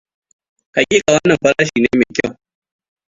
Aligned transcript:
Hakika 0.75 1.13
wannan 1.13 1.37
farashi 1.41 1.77
ne 1.81 1.87
mai 1.97 2.09
kyau. 2.15 2.33